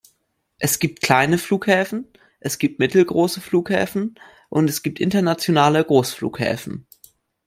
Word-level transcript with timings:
Es 0.57 0.79
gibt 0.79 1.03
kleine 1.03 1.37
Flughäfen, 1.37 2.07
es 2.39 2.57
gibt 2.57 2.79
mittelgroße 2.79 3.39
Flughäfen 3.39 4.15
und 4.49 4.67
es 4.67 4.81
gibt 4.81 4.99
internationale 4.99 5.85
Großflughäfen. 5.85 6.87